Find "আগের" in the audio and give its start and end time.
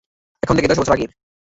0.93-1.11